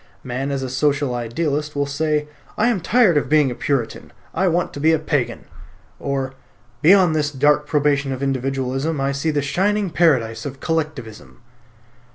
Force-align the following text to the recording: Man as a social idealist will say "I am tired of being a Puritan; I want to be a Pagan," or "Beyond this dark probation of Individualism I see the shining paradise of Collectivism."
Man 0.23 0.49
as 0.49 0.63
a 0.63 0.69
social 0.71 1.13
idealist 1.13 1.75
will 1.75 1.85
say 1.85 2.27
"I 2.57 2.69
am 2.69 2.79
tired 2.81 3.17
of 3.17 3.29
being 3.29 3.51
a 3.51 3.53
Puritan; 3.53 4.11
I 4.33 4.47
want 4.47 4.73
to 4.73 4.79
be 4.79 4.93
a 4.93 4.97
Pagan," 4.97 5.45
or 5.99 6.33
"Beyond 6.81 7.15
this 7.15 7.29
dark 7.29 7.67
probation 7.67 8.11
of 8.11 8.23
Individualism 8.23 8.99
I 8.99 9.11
see 9.11 9.29
the 9.29 9.43
shining 9.43 9.91
paradise 9.91 10.43
of 10.43 10.59
Collectivism." 10.59 11.43